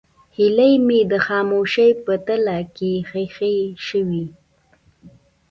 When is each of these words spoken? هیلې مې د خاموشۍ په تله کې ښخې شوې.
هیلې 0.37 0.71
مې 0.87 0.99
د 1.11 1.13
خاموشۍ 1.25 1.91
په 2.05 2.13
تله 2.25 2.57
کې 2.75 2.91
ښخې 3.09 3.55
شوې. 3.87 4.25